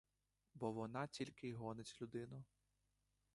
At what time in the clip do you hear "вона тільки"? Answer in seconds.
0.71-1.47